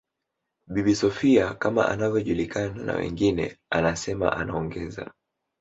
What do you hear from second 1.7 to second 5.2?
anavyojulikana na wengine anasema anaongeza